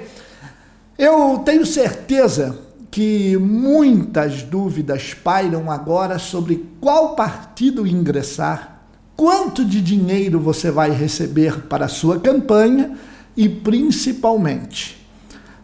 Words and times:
eu 0.97 1.39
tenho 1.39 1.65
certeza 1.65 2.57
que 2.89 3.35
muitas 3.37 4.43
dúvidas 4.43 5.13
pairam 5.13 5.69
agora 5.71 6.17
sobre 6.19 6.69
qual 6.79 7.15
partido 7.15 7.85
ingressar 7.87 8.72
quanto 9.15 9.63
de 9.63 9.81
dinheiro 9.81 10.39
você 10.39 10.71
vai 10.71 10.91
receber 10.91 11.61
para 11.67 11.85
a 11.85 11.89
sua 11.89 12.19
campanha 12.19 12.97
e, 13.35 13.47
principalmente, 13.47 15.05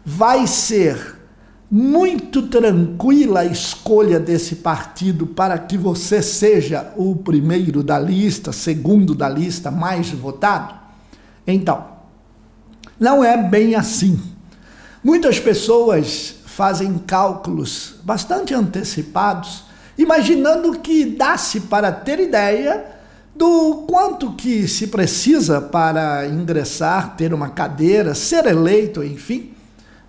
vai 0.04 0.46
ser 0.46 1.18
muito 1.70 2.42
tranquila 2.48 3.40
a 3.40 3.44
escolha 3.44 4.18
desse 4.18 4.56
partido 4.56 5.26
para 5.26 5.56
que 5.56 5.78
você 5.78 6.20
seja 6.20 6.92
o 6.96 7.14
primeiro 7.14 7.82
da 7.82 7.98
lista, 7.98 8.50
segundo 8.50 9.14
da 9.14 9.28
lista, 9.28 9.70
mais 9.70 10.10
votado? 10.10 10.74
Então, 11.46 11.86
não 12.98 13.22
é 13.22 13.36
bem 13.36 13.76
assim. 13.76 14.20
Muitas 15.02 15.38
pessoas 15.38 16.34
fazem 16.44 16.98
cálculos 16.98 17.94
bastante 18.02 18.52
antecipados, 18.52 19.64
imaginando 19.96 20.78
que 20.80 21.04
dá-se 21.06 21.60
para 21.60 21.92
ter 21.92 22.18
ideia 22.18 22.99
do 23.40 23.86
quanto 23.88 24.32
que 24.32 24.68
se 24.68 24.88
precisa 24.88 25.62
para 25.62 26.26
ingressar, 26.28 27.16
ter 27.16 27.32
uma 27.32 27.48
cadeira, 27.48 28.14
ser 28.14 28.44
eleito, 28.44 29.02
enfim. 29.02 29.52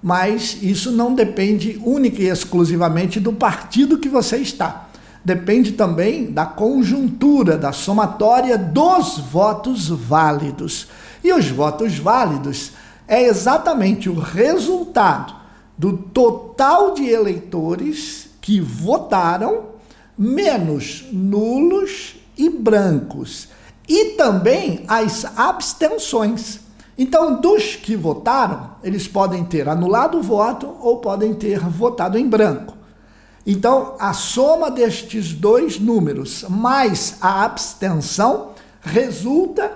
Mas 0.04 0.58
isso 0.62 0.92
não 0.92 1.16
depende 1.16 1.82
única 1.82 2.22
e 2.22 2.28
exclusivamente 2.28 3.22
do 3.22 3.32
partido 3.32 3.98
que 3.98 4.10
você 4.10 4.36
está. 4.36 4.90
Depende 5.24 5.72
também 5.72 6.30
da 6.30 6.46
conjuntura, 6.46 7.58
da 7.58 7.72
somatória 7.72 8.58
dos 8.58 9.18
votos 9.18 9.88
válidos. 9.88 10.90
E 11.24 11.32
os 11.32 11.48
votos 11.48 11.98
válidos 11.98 12.74
é 13.08 13.24
exatamente 13.24 14.10
o 14.10 14.20
resultado 14.20 15.34
do 15.78 15.94
total 15.94 16.94
de 16.94 17.08
eleitores 17.08 18.28
que 18.42 18.60
votaram 18.60 19.68
menos 20.18 21.06
nulos 21.14 22.20
e 22.42 22.50
brancos, 22.50 23.50
e 23.88 24.16
também 24.16 24.84
as 24.88 25.26
abstenções. 25.38 26.60
Então, 26.98 27.40
dos 27.40 27.76
que 27.76 27.96
votaram, 27.96 28.72
eles 28.84 29.08
podem 29.08 29.44
ter 29.44 29.70
anulado 29.70 30.18
o 30.18 30.24
voto 30.24 30.76
ou 30.80 30.98
podem 30.98 31.36
ter 31.36 31.60
votado 31.60 32.18
em 32.18 32.28
branco. 32.28 32.76
Então, 33.46 33.96
a 34.00 34.12
soma 34.14 34.72
destes 34.72 35.34
dois 35.34 35.80
números 35.80 36.44
mais 36.50 37.18
a 37.22 37.44
abstenção 37.44 38.50
resulta, 38.82 39.72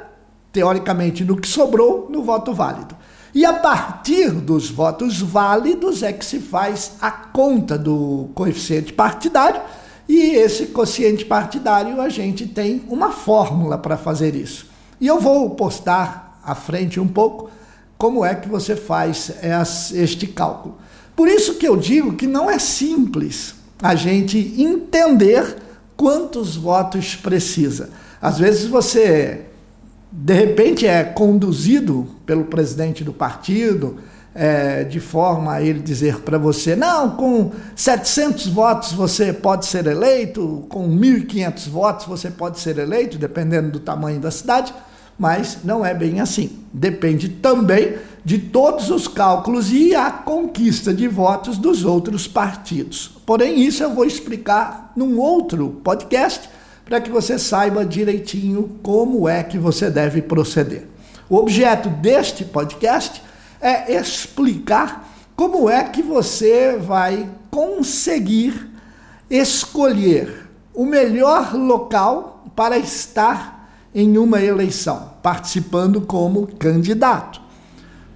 teoricamente, 0.51 1.23
no 1.23 1.37
que 1.37 1.47
sobrou 1.47 2.07
no 2.09 2.23
voto 2.23 2.51
válido. 2.51 2.95
E 3.33 3.45
a 3.45 3.53
partir 3.53 4.31
dos 4.31 4.71
votos 4.71 5.21
válidos 5.21 6.01
é 6.01 6.11
que 6.11 6.25
se 6.25 6.39
faz 6.39 6.93
a 6.99 7.11
conta 7.11 7.77
do 7.77 8.29
coeficiente 8.33 8.91
partidário 8.91 9.61
e 10.07 10.35
esse 10.35 10.67
quociente 10.67 11.25
partidário, 11.25 11.99
a 11.99 12.09
gente 12.09 12.45
tem 12.45 12.83
uma 12.87 13.11
fórmula 13.11 13.77
para 13.77 13.97
fazer 13.97 14.35
isso. 14.35 14.67
E 15.01 15.07
eu 15.07 15.19
vou 15.19 15.49
postar 15.51 16.39
à 16.43 16.53
frente 16.53 16.99
um 16.99 17.07
pouco 17.07 17.49
como 17.97 18.23
é 18.23 18.35
que 18.35 18.47
você 18.47 18.75
faz 18.75 19.31
este 19.93 20.27
cálculo. 20.27 20.77
Por 21.15 21.27
isso 21.27 21.55
que 21.55 21.67
eu 21.67 21.75
digo 21.77 22.13
que 22.13 22.27
não 22.27 22.49
é 22.49 22.59
simples 22.59 23.55
a 23.81 23.95
gente 23.95 24.37
entender 24.57 25.57
quantos 25.95 26.55
votos 26.55 27.15
precisa. 27.15 27.89
Às 28.21 28.37
vezes 28.37 28.67
você, 28.67 29.45
de 30.11 30.33
repente, 30.33 30.85
é 30.85 31.03
conduzido 31.03 32.07
pelo 32.25 32.45
presidente 32.45 33.03
do 33.03 33.13
partido, 33.13 33.97
é, 34.35 34.83
de 34.83 34.99
forma 34.99 35.53
a 35.53 35.61
ele 35.61 35.79
dizer 35.79 36.19
para 36.19 36.37
você: 36.37 36.75
não, 36.75 37.11
com 37.11 37.51
700 37.73 38.47
votos 38.47 38.91
você 38.91 39.31
pode 39.31 39.65
ser 39.65 39.87
eleito, 39.87 40.65
com 40.67 40.89
1.500 40.89 41.69
votos 41.69 42.05
você 42.05 42.29
pode 42.29 42.59
ser 42.59 42.77
eleito, 42.77 43.17
dependendo 43.17 43.71
do 43.71 43.79
tamanho 43.79 44.19
da 44.19 44.29
cidade, 44.29 44.73
mas 45.17 45.59
não 45.63 45.85
é 45.85 45.93
bem 45.93 46.19
assim. 46.19 46.59
Depende 46.73 47.29
também 47.29 47.95
de 48.25 48.37
todos 48.37 48.89
os 48.89 49.07
cálculos 49.07 49.71
e 49.71 49.95
a 49.95 50.11
conquista 50.11 50.93
de 50.93 51.07
votos 51.07 51.57
dos 51.57 51.85
outros 51.85 52.27
partidos. 52.27 53.11
Porém, 53.25 53.61
isso 53.61 53.83
eu 53.83 53.93
vou 53.93 54.03
explicar 54.03 54.91
num 54.97 55.17
outro 55.17 55.79
podcast 55.83 56.49
para 56.83 56.99
que 56.99 57.09
você 57.09 57.39
saiba 57.39 57.85
direitinho 57.85 58.79
como 58.83 59.29
é 59.29 59.43
que 59.43 59.57
você 59.57 59.89
deve 59.89 60.21
proceder. 60.21 60.87
O 61.29 61.37
objeto 61.37 61.89
deste 61.89 62.43
podcast 62.43 63.21
é 63.61 63.93
explicar 63.99 65.07
como 65.35 65.69
é 65.69 65.83
que 65.83 66.01
você 66.01 66.77
vai 66.77 67.29
conseguir 67.51 68.69
escolher 69.29 70.49
o 70.73 70.85
melhor 70.85 71.53
local 71.53 72.45
para 72.55 72.77
estar 72.77 73.69
em 73.93 74.17
uma 74.17 74.41
eleição, 74.41 75.13
participando 75.21 76.01
como 76.01 76.47
candidato. 76.47 77.41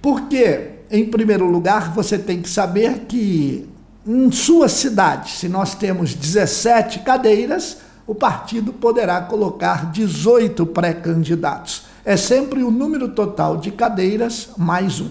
Porque, 0.00 0.70
em 0.90 1.06
primeiro 1.06 1.46
lugar, 1.46 1.92
você 1.92 2.18
tem 2.18 2.40
que 2.40 2.48
saber 2.48 3.00
que 3.00 3.68
em 4.06 4.30
sua 4.30 4.68
cidade, 4.68 5.32
se 5.32 5.48
nós 5.48 5.74
temos 5.74 6.14
17 6.14 7.00
cadeiras, 7.00 7.78
o 8.06 8.14
partido 8.14 8.72
poderá 8.72 9.20
colocar 9.20 9.90
18 9.92 10.66
pré-candidatos. 10.66 11.82
É 12.04 12.16
sempre 12.16 12.62
o 12.62 12.70
número 12.70 13.10
total 13.10 13.56
de 13.56 13.70
cadeiras 13.70 14.50
mais 14.56 15.00
um. 15.00 15.10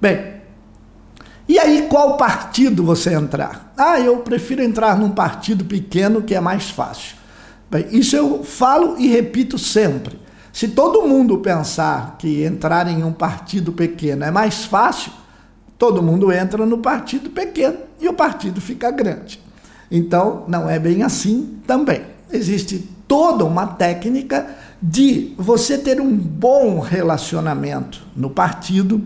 Bem, 0.00 0.38
e 1.48 1.58
aí 1.58 1.86
qual 1.88 2.16
partido 2.16 2.84
você 2.84 3.14
entrar? 3.14 3.72
Ah, 3.76 3.98
eu 3.98 4.18
prefiro 4.18 4.62
entrar 4.62 4.98
num 4.98 5.10
partido 5.10 5.64
pequeno 5.64 6.22
que 6.22 6.34
é 6.34 6.40
mais 6.40 6.70
fácil. 6.70 7.16
Bem, 7.70 7.86
isso 7.90 8.14
eu 8.16 8.44
falo 8.44 8.96
e 8.98 9.08
repito 9.08 9.58
sempre. 9.58 10.18
Se 10.52 10.68
todo 10.68 11.06
mundo 11.06 11.38
pensar 11.38 12.16
que 12.18 12.42
entrar 12.42 12.88
em 12.88 13.02
um 13.02 13.12
partido 13.12 13.72
pequeno 13.72 14.24
é 14.24 14.30
mais 14.30 14.64
fácil, 14.64 15.12
todo 15.78 16.02
mundo 16.02 16.32
entra 16.32 16.66
no 16.66 16.78
partido 16.78 17.30
pequeno 17.30 17.78
e 18.00 18.08
o 18.08 18.12
partido 18.12 18.60
fica 18.60 18.90
grande. 18.90 19.40
Então, 19.90 20.44
não 20.48 20.68
é 20.68 20.78
bem 20.78 21.02
assim 21.02 21.58
também. 21.66 22.02
existe 22.30 22.86
toda 23.06 23.44
uma 23.44 23.66
técnica 23.66 24.46
de 24.82 25.32
você 25.38 25.78
ter 25.78 26.00
um 26.00 26.14
bom 26.14 26.78
relacionamento 26.78 28.02
no 28.14 28.28
partido, 28.28 29.02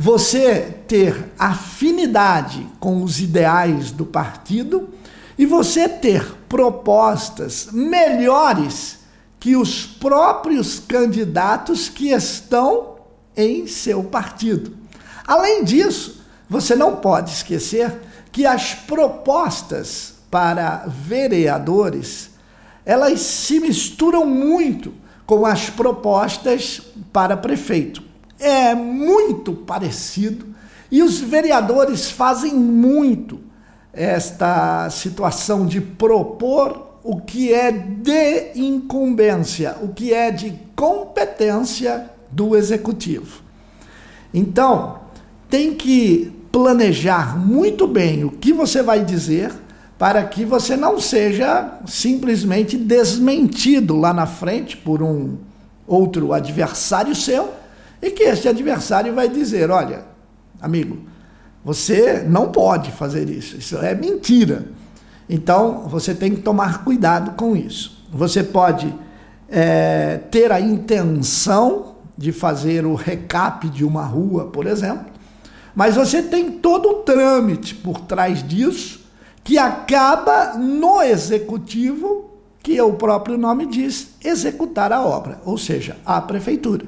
você 0.00 0.76
ter 0.86 1.32
afinidade 1.36 2.64
com 2.78 3.02
os 3.02 3.18
ideais 3.18 3.90
do 3.90 4.06
partido 4.06 4.90
e 5.36 5.44
você 5.44 5.88
ter 5.88 6.24
propostas 6.48 7.68
melhores 7.72 9.00
que 9.40 9.56
os 9.56 9.84
próprios 9.84 10.78
candidatos 10.78 11.88
que 11.88 12.10
estão 12.10 12.96
em 13.36 13.66
seu 13.66 14.04
partido. 14.04 14.76
Além 15.26 15.64
disso, 15.64 16.22
você 16.48 16.76
não 16.76 16.96
pode 16.96 17.32
esquecer 17.32 18.00
que 18.30 18.46
as 18.46 18.74
propostas 18.74 20.14
para 20.30 20.84
vereadores 20.86 22.30
elas 22.86 23.20
se 23.20 23.58
misturam 23.58 24.24
muito 24.24 24.94
com 25.26 25.44
as 25.44 25.68
propostas 25.68 26.80
para 27.12 27.36
prefeito. 27.36 28.07
É 28.38 28.74
muito 28.74 29.52
parecido 29.52 30.46
e 30.90 31.02
os 31.02 31.18
vereadores 31.20 32.10
fazem 32.10 32.54
muito 32.54 33.40
esta 33.92 34.88
situação 34.90 35.66
de 35.66 35.80
propor 35.80 36.88
o 37.02 37.20
que 37.20 37.52
é 37.52 37.70
de 37.70 38.52
incumbência, 38.54 39.76
o 39.82 39.88
que 39.88 40.12
é 40.12 40.30
de 40.30 40.58
competência 40.76 42.10
do 42.30 42.56
executivo. 42.56 43.42
Então, 44.32 45.00
tem 45.48 45.74
que 45.74 46.32
planejar 46.52 47.38
muito 47.38 47.86
bem 47.86 48.24
o 48.24 48.30
que 48.30 48.52
você 48.52 48.82
vai 48.82 49.04
dizer 49.04 49.52
para 49.98 50.22
que 50.24 50.44
você 50.44 50.76
não 50.76 51.00
seja 51.00 51.78
simplesmente 51.86 52.76
desmentido 52.76 53.96
lá 53.96 54.12
na 54.12 54.26
frente 54.26 54.76
por 54.76 55.02
um 55.02 55.36
outro 55.86 56.32
adversário 56.32 57.14
seu 57.14 57.50
e 58.00 58.10
que 58.10 58.24
este 58.24 58.48
adversário 58.48 59.14
vai 59.14 59.28
dizer: 59.28 59.70
olha, 59.70 60.04
amigo, 60.60 60.98
você 61.64 62.24
não 62.26 62.50
pode 62.50 62.90
fazer 62.92 63.28
isso, 63.28 63.56
isso 63.56 63.76
é 63.78 63.94
mentira. 63.94 64.66
Então 65.28 65.86
você 65.88 66.14
tem 66.14 66.34
que 66.34 66.40
tomar 66.40 66.84
cuidado 66.84 67.32
com 67.32 67.54
isso. 67.56 68.06
Você 68.10 68.42
pode 68.42 68.92
é, 69.48 70.20
ter 70.30 70.50
a 70.50 70.60
intenção 70.60 71.96
de 72.16 72.32
fazer 72.32 72.84
o 72.84 72.94
recap 72.94 73.68
de 73.68 73.84
uma 73.84 74.04
rua, 74.04 74.46
por 74.46 74.66
exemplo, 74.66 75.06
mas 75.74 75.94
você 75.94 76.22
tem 76.22 76.50
todo 76.50 76.88
o 76.88 76.94
trâmite 77.02 77.74
por 77.74 78.00
trás 78.00 78.42
disso 78.46 79.06
que 79.44 79.56
acaba 79.56 80.54
no 80.54 81.00
executivo, 81.00 82.30
que 82.62 82.76
é 82.76 82.82
o 82.82 82.94
próprio 82.94 83.38
nome 83.38 83.66
diz, 83.66 84.08
executar 84.22 84.92
a 84.92 85.00
obra, 85.00 85.40
ou 85.44 85.56
seja, 85.56 85.96
a 86.04 86.20
prefeitura. 86.20 86.84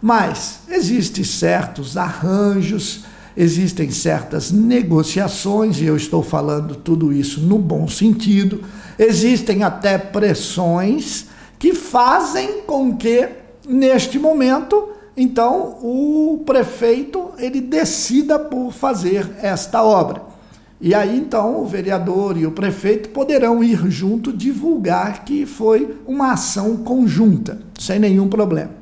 Mas 0.00 0.60
existem 0.68 1.24
certos 1.24 1.96
arranjos, 1.96 3.04
existem 3.36 3.90
certas 3.90 4.50
negociações, 4.50 5.80
e 5.80 5.84
eu 5.84 5.96
estou 5.96 6.22
falando 6.22 6.76
tudo 6.76 7.12
isso 7.12 7.40
no 7.40 7.58
bom 7.58 7.88
sentido, 7.88 8.62
existem 8.98 9.62
até 9.62 9.98
pressões 9.98 11.26
que 11.58 11.74
fazem 11.74 12.62
com 12.62 12.96
que, 12.96 13.28
neste 13.66 14.18
momento, 14.18 14.90
então 15.16 15.78
o 15.82 16.42
prefeito 16.46 17.30
ele 17.38 17.60
decida 17.60 18.38
por 18.38 18.72
fazer 18.72 19.28
esta 19.42 19.82
obra. 19.82 20.22
E 20.80 20.94
aí 20.94 21.18
então 21.18 21.60
o 21.60 21.66
vereador 21.66 22.36
e 22.36 22.46
o 22.46 22.52
prefeito 22.52 23.08
poderão 23.08 23.64
ir 23.64 23.90
junto 23.90 24.32
divulgar 24.32 25.24
que 25.24 25.44
foi 25.44 25.96
uma 26.06 26.34
ação 26.34 26.76
conjunta, 26.76 27.58
sem 27.76 27.98
nenhum 27.98 28.28
problema. 28.28 28.77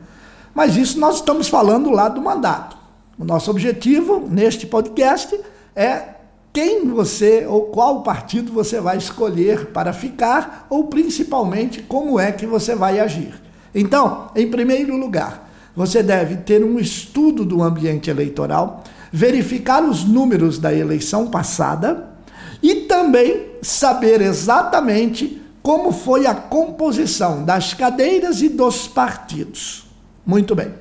Mas 0.56 0.74
isso 0.74 0.98
nós 0.98 1.16
estamos 1.16 1.48
falando 1.48 1.90
lá 1.90 2.08
do 2.08 2.22
mandato. 2.22 2.78
O 3.18 3.26
nosso 3.26 3.50
objetivo 3.50 4.26
neste 4.26 4.66
podcast 4.66 5.38
é 5.74 6.14
quem 6.50 6.88
você 6.88 7.44
ou 7.46 7.64
qual 7.66 8.02
partido 8.02 8.50
você 8.50 8.80
vai 8.80 8.96
escolher 8.96 9.66
para 9.66 9.92
ficar 9.92 10.66
ou 10.70 10.84
principalmente 10.84 11.82
como 11.82 12.18
é 12.18 12.32
que 12.32 12.46
você 12.46 12.74
vai 12.74 12.98
agir. 12.98 13.34
Então, 13.74 14.30
em 14.34 14.50
primeiro 14.50 14.96
lugar, 14.96 15.46
você 15.76 16.02
deve 16.02 16.36
ter 16.36 16.64
um 16.64 16.78
estudo 16.78 17.44
do 17.44 17.62
ambiente 17.62 18.08
eleitoral 18.08 18.82
verificar 19.12 19.84
os 19.84 20.04
números 20.04 20.58
da 20.58 20.72
eleição 20.72 21.26
passada 21.26 22.14
e 22.62 22.76
também 22.86 23.44
saber 23.60 24.22
exatamente 24.22 25.42
como 25.62 25.92
foi 25.92 26.26
a 26.26 26.34
composição 26.34 27.44
das 27.44 27.74
cadeiras 27.74 28.40
e 28.40 28.48
dos 28.48 28.88
partidos. 28.88 29.85
Muito 30.26 30.54
bem. 30.54 30.74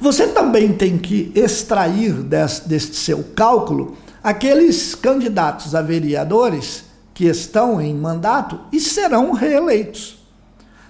Você 0.00 0.28
também 0.28 0.72
tem 0.72 0.98
que 0.98 1.30
extrair 1.34 2.12
deste, 2.14 2.96
seu 2.96 3.22
cálculo 3.36 3.96
aqueles 4.22 4.94
candidatos 4.94 5.74
a 5.74 5.80
vereadores 5.80 6.84
que 7.14 7.26
estão 7.26 7.80
em 7.80 7.94
mandato 7.94 8.58
e 8.72 8.80
serão 8.80 9.32
reeleitos. 9.32 10.18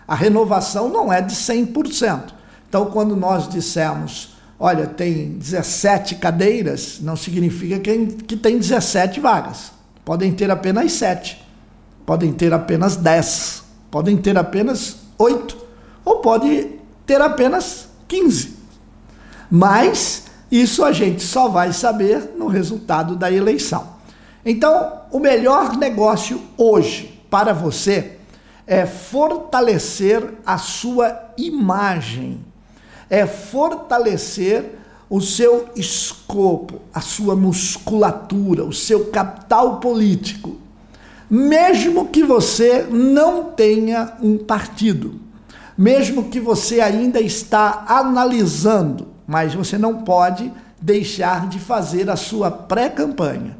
A 0.09 0.15
renovação 0.15 0.89
não 0.89 1.13
é 1.13 1.21
de 1.21 1.35
100%. 1.35 2.33
Então, 2.69 2.87
quando 2.87 3.15
nós 3.15 3.49
dissemos 3.49 4.31
olha, 4.61 4.87
tem 4.87 5.39
17 5.39 6.17
cadeiras, 6.17 6.99
não 7.01 7.17
significa 7.17 7.79
que 7.79 8.37
tem 8.37 8.59
17 8.59 9.19
vagas. 9.19 9.73
Podem 10.05 10.33
ter 10.33 10.51
apenas 10.51 10.93
7, 10.93 11.43
podem 12.05 12.31
ter 12.31 12.53
apenas 12.53 12.95
10, 12.95 13.65
podem 13.91 14.19
ter 14.19 14.37
apenas 14.37 14.97
8, 15.17 15.57
ou 16.05 16.19
pode 16.19 16.79
ter 17.11 17.21
apenas 17.21 17.89
15. 18.07 18.57
Mas 19.51 20.27
isso 20.51 20.85
a 20.85 20.93
gente 20.93 21.23
só 21.23 21.49
vai 21.49 21.73
saber 21.73 22.35
no 22.37 22.47
resultado 22.47 23.17
da 23.17 23.31
eleição. 23.33 23.97
Então, 24.45 25.01
o 25.11 25.19
melhor 25.19 25.77
negócio 25.77 26.41
hoje 26.57 27.21
para 27.29 27.53
você 27.53 28.19
é 28.67 28.87
fortalecer 28.87 30.35
a 30.47 30.57
sua 30.57 31.33
imagem 31.37 32.51
é 33.11 33.27
fortalecer 33.27 34.77
o 35.11 35.21
seu 35.21 35.69
escopo, 35.75 36.81
a 36.95 37.01
sua 37.01 37.35
musculatura, 37.35 38.65
o 38.65 38.73
seu 38.73 39.07
capital 39.07 39.81
político. 39.81 40.57
Mesmo 41.29 42.07
que 42.09 42.23
você 42.23 42.87
não 42.89 43.47
tenha 43.47 44.17
um 44.23 44.39
partido, 44.39 45.21
mesmo 45.81 46.25
que 46.25 46.39
você 46.39 46.79
ainda 46.79 47.23
está 47.23 47.87
analisando, 47.89 49.09
mas 49.27 49.55
você 49.55 49.79
não 49.79 50.03
pode 50.03 50.53
deixar 50.79 51.49
de 51.49 51.59
fazer 51.59 52.11
a 52.11 52.17
sua 52.17 52.51
pré-campanha. 52.51 53.57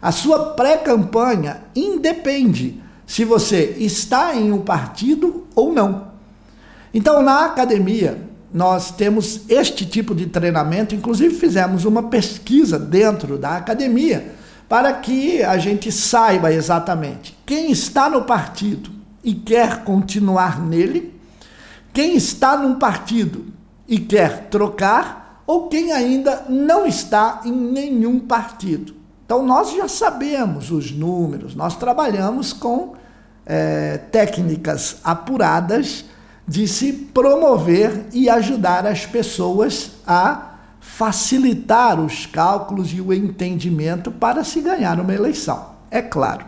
A 0.00 0.10
sua 0.10 0.54
pré-campanha 0.54 1.60
independe 1.76 2.82
se 3.06 3.22
você 3.22 3.76
está 3.78 4.34
em 4.34 4.50
um 4.50 4.62
partido 4.62 5.46
ou 5.54 5.70
não. 5.70 6.08
Então, 6.94 7.20
na 7.20 7.44
academia, 7.44 8.16
nós 8.50 8.90
temos 8.90 9.42
este 9.46 9.84
tipo 9.84 10.14
de 10.14 10.24
treinamento, 10.24 10.94
inclusive 10.94 11.34
fizemos 11.34 11.84
uma 11.84 12.04
pesquisa 12.04 12.78
dentro 12.78 13.36
da 13.36 13.58
academia 13.58 14.32
para 14.70 14.94
que 14.94 15.42
a 15.42 15.58
gente 15.58 15.92
saiba 15.92 16.50
exatamente 16.50 17.36
quem 17.44 17.70
está 17.70 18.08
no 18.08 18.22
partido 18.22 18.88
e 19.22 19.34
quer 19.34 19.84
continuar 19.84 20.62
nele, 20.62 21.17
quem 21.98 22.14
está 22.14 22.56
num 22.56 22.76
partido 22.76 23.46
e 23.88 23.98
quer 23.98 24.46
trocar, 24.50 25.42
ou 25.44 25.66
quem 25.66 25.90
ainda 25.90 26.44
não 26.48 26.86
está 26.86 27.40
em 27.44 27.50
nenhum 27.50 28.20
partido. 28.20 28.94
Então 29.26 29.44
nós 29.44 29.74
já 29.74 29.88
sabemos 29.88 30.70
os 30.70 30.92
números, 30.92 31.56
nós 31.56 31.74
trabalhamos 31.74 32.52
com 32.52 32.94
é, 33.44 33.98
técnicas 34.12 34.98
apuradas 35.02 36.04
de 36.46 36.68
se 36.68 36.92
promover 36.92 38.06
e 38.12 38.30
ajudar 38.30 38.86
as 38.86 39.04
pessoas 39.04 39.90
a 40.06 40.52
facilitar 40.78 41.98
os 41.98 42.26
cálculos 42.26 42.92
e 42.92 43.00
o 43.00 43.12
entendimento 43.12 44.12
para 44.12 44.44
se 44.44 44.60
ganhar 44.60 45.00
uma 45.00 45.12
eleição. 45.12 45.70
É 45.90 46.00
claro. 46.00 46.46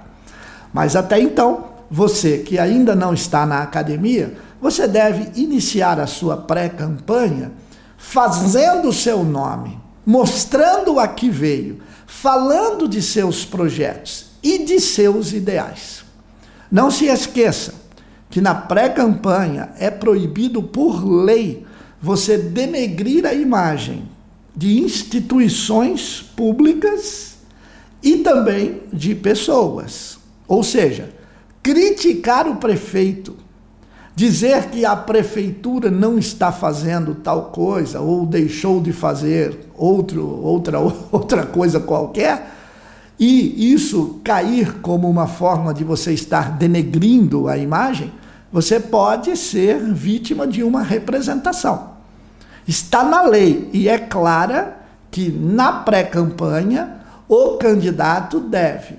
Mas 0.72 0.94
até 0.94 1.18
então, 1.18 1.64
você 1.90 2.38
que 2.38 2.56
ainda 2.56 2.94
não 2.94 3.12
está 3.12 3.44
na 3.44 3.62
academia, 3.62 4.36
você 4.60 4.86
deve 4.86 5.40
iniciar 5.40 5.98
a 5.98 6.06
sua 6.06 6.36
pré-campanha 6.36 7.52
fazendo 7.96 8.88
o 8.88 8.92
seu 8.92 9.24
nome, 9.24 9.78
mostrando 10.04 10.98
a 10.98 11.06
que 11.08 11.30
veio, 11.30 11.80
falando 12.06 12.88
de 12.88 13.00
seus 13.00 13.44
projetos 13.44 14.26
e 14.42 14.64
de 14.64 14.80
seus 14.80 15.32
ideais. 15.32 16.04
Não 16.70 16.90
se 16.90 17.06
esqueça, 17.06 17.74
que 18.28 18.40
na 18.40 18.54
pré-campanha 18.54 19.70
é 19.78 19.90
proibido 19.90 20.62
por 20.62 21.04
lei 21.04 21.66
você 22.00 22.38
denegrir 22.38 23.26
a 23.26 23.34
imagem 23.34 24.08
de 24.56 24.78
instituições 24.78 26.22
públicas 26.36 27.38
e 28.02 28.18
também 28.18 28.82
de 28.92 29.14
pessoas. 29.14 30.18
Ou 30.48 30.62
seja, 30.62 31.10
criticar 31.62 32.48
o 32.48 32.56
prefeito, 32.56 33.36
dizer 34.14 34.66
que 34.70 34.84
a 34.84 34.94
prefeitura 34.96 35.90
não 35.90 36.18
está 36.18 36.52
fazendo 36.52 37.14
tal 37.14 37.44
coisa 37.46 38.00
ou 38.00 38.26
deixou 38.26 38.80
de 38.80 38.92
fazer 38.92 39.70
outro, 39.74 40.26
outra, 40.42 40.78
outra 41.10 41.46
coisa 41.46 41.80
qualquer, 41.80 42.54
e 43.18 43.72
isso 43.72 44.20
cair 44.24 44.80
como 44.80 45.08
uma 45.08 45.26
forma 45.26 45.74
de 45.74 45.84
você 45.84 46.12
estar 46.12 46.56
denegrindo 46.56 47.48
a 47.48 47.58
imagem, 47.58 48.12
você 48.50 48.80
pode 48.80 49.36
ser 49.36 49.78
vítima 49.92 50.46
de 50.46 50.62
uma 50.62 50.82
representação. 50.82 51.90
Está 52.66 53.04
na 53.04 53.22
lei 53.22 53.68
e 53.72 53.88
é 53.88 53.98
clara 53.98 54.78
que 55.10 55.30
na 55.30 55.72
pré-campanha 55.72 57.00
o 57.28 57.58
candidato 57.58 58.40
deve 58.40 58.96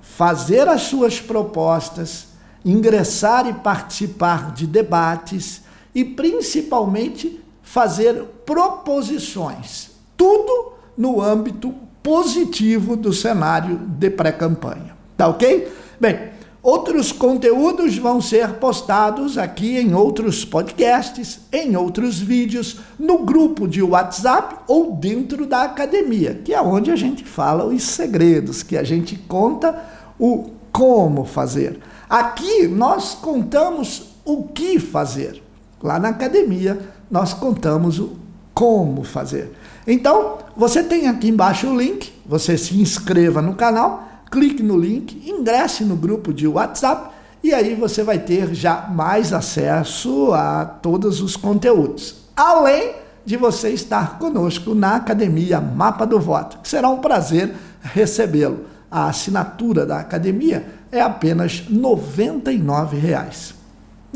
fazer 0.00 0.68
as 0.68 0.82
suas 0.82 1.20
propostas, 1.20 2.27
ingressar 2.64 3.46
e 3.48 3.52
participar 3.52 4.52
de 4.52 4.66
debates 4.66 5.62
e 5.94 6.04
principalmente 6.04 7.40
fazer 7.62 8.14
proposições. 8.44 9.90
Tudo 10.16 10.72
no 10.96 11.20
âmbito 11.20 11.74
positivo 12.02 12.96
do 12.96 13.12
cenário 13.12 13.76
de 13.76 14.10
pré-campanha. 14.10 14.96
Tá 15.16 15.28
ok? 15.28 15.70
Bem, 16.00 16.30
outros 16.62 17.12
conteúdos 17.12 17.96
vão 17.98 18.20
ser 18.20 18.54
postados 18.54 19.36
aqui 19.36 19.76
em 19.76 19.94
outros 19.94 20.44
podcasts, 20.44 21.40
em 21.52 21.76
outros 21.76 22.18
vídeos, 22.18 22.78
no 22.98 23.18
grupo 23.18 23.68
de 23.68 23.82
WhatsApp 23.82 24.56
ou 24.66 24.94
dentro 24.94 25.46
da 25.46 25.62
academia, 25.62 26.40
que 26.44 26.54
é 26.54 26.60
onde 26.62 26.90
a 26.90 26.96
gente 26.96 27.24
fala 27.24 27.64
os 27.64 27.82
segredos, 27.82 28.62
que 28.62 28.76
a 28.76 28.82
gente 28.82 29.16
conta 29.16 29.84
o 30.18 30.50
como 30.72 31.24
fazer. 31.24 31.78
Aqui 32.08 32.66
nós 32.66 33.14
contamos 33.14 34.14
o 34.24 34.44
que 34.44 34.78
fazer. 34.78 35.42
Lá 35.82 35.98
na 35.98 36.08
academia 36.08 36.78
nós 37.10 37.34
contamos 37.34 37.98
o 37.98 38.16
como 38.54 39.04
fazer. 39.04 39.52
Então, 39.86 40.38
você 40.56 40.82
tem 40.82 41.06
aqui 41.06 41.28
embaixo 41.28 41.68
o 41.68 41.76
link, 41.76 42.12
você 42.26 42.58
se 42.58 42.78
inscreva 42.80 43.40
no 43.40 43.54
canal, 43.54 44.08
clique 44.30 44.62
no 44.62 44.76
link, 44.76 45.30
ingresse 45.30 45.84
no 45.84 45.96
grupo 45.96 46.32
de 46.32 46.46
WhatsApp 46.46 47.10
e 47.42 47.54
aí 47.54 47.74
você 47.74 48.02
vai 48.02 48.18
ter 48.18 48.52
já 48.54 48.88
mais 48.90 49.32
acesso 49.32 50.32
a 50.32 50.64
todos 50.64 51.20
os 51.20 51.36
conteúdos. 51.36 52.16
Além 52.36 52.94
de 53.28 53.36
você 53.36 53.68
estar 53.68 54.18
conosco 54.18 54.74
na 54.74 54.96
Academia 54.96 55.60
Mapa 55.60 56.06
do 56.06 56.18
Voto. 56.18 56.58
Será 56.62 56.88
um 56.88 56.96
prazer 56.96 57.54
recebê-lo. 57.82 58.64
A 58.90 59.08
assinatura 59.08 59.84
da 59.84 60.00
academia 60.00 60.66
é 60.90 61.00
apenas 61.00 61.64
R$ 61.68 61.76
99,00. 61.76 63.54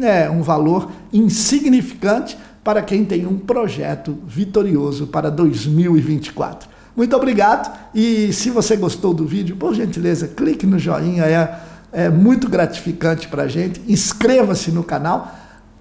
É 0.01 0.31
um 0.31 0.43
valor 0.43 0.91
insignificante 1.13 2.39
para 2.65 2.81
quem 2.83 3.05
tem 3.05 3.27
um 3.27 3.39
projeto 3.39 4.17
vitorioso 4.27 5.07
para 5.07 5.31
2024. 5.31 6.71
Muito 6.97 7.17
obrigado 7.17 7.73
e 7.95 8.33
se 8.33 8.51
você 8.51 8.77
gostou 8.77 9.13
do 9.13 9.27
vídeo, 9.27 9.57
por 9.57 9.75
gentileza, 9.75 10.29
clique 10.29 10.67
no 10.67 10.79
joinha, 10.79 11.25
é, 11.25 11.61
é 11.93 12.09
muito 12.09 12.49
gratificante 12.49 13.29
para 13.29 13.45
a 13.45 13.49
gente. 13.49 13.81
Inscreva-se 13.89 14.71
no 14.71 14.85
canal 14.85 15.35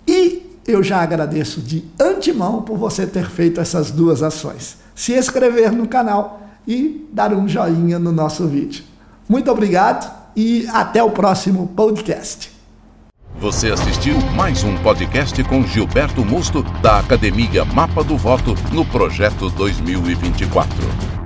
e 0.07 0.57
eu 0.67 0.81
já 0.83 1.01
agradeço 1.01 1.61
de 1.61 1.83
antemão 1.99 2.61
por 2.61 2.77
você 2.77 3.05
ter 3.05 3.29
feito 3.29 3.59
essas 3.59 3.91
duas 3.91 4.23
ações. 4.23 4.77
Se 4.95 5.13
inscrever 5.13 5.71
no 5.71 5.87
canal 5.87 6.40
e 6.67 7.07
dar 7.11 7.33
um 7.33 7.47
joinha 7.47 7.99
no 7.99 8.11
nosso 8.11 8.47
vídeo. 8.47 8.83
Muito 9.27 9.49
obrigado 9.51 10.11
e 10.35 10.67
até 10.71 11.03
o 11.03 11.11
próximo 11.11 11.67
podcast. 11.75 12.51
Você 13.39 13.71
assistiu 13.71 14.19
mais 14.35 14.63
um 14.63 14.77
podcast 14.77 15.43
com 15.45 15.63
Gilberto 15.63 16.23
Musto, 16.23 16.63
da 16.81 16.99
Academia 16.99 17.65
Mapa 17.65 18.03
do 18.03 18.17
Voto, 18.17 18.53
no 18.71 18.85
Projeto 18.85 19.49
2024. 19.49 21.20